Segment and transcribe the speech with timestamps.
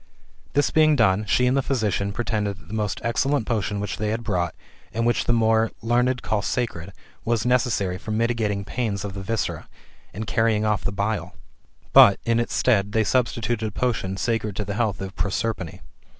[0.53, 4.09] This being done, she and the physician pretended that the most excellent potion which they
[4.09, 4.55] had brought,
[4.91, 6.91] and which the more learned called sacred,
[7.23, 9.69] was necessary for mitigating pains of the viscera,
[10.11, 11.35] and carrying off the bile
[11.65, 15.15] \ but, in its stead, they substi tuted a potion sacred to the health of
[15.15, 15.81] Prosperine.